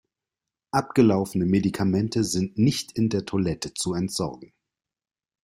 Abgelaufene 0.71 1.45
Medikamente 1.45 2.23
sind 2.23 2.57
nicht 2.57 2.91
in 2.93 3.09
der 3.09 3.23
Toilette 3.23 3.75
zu 3.75 3.93
entsorgen. 3.93 4.51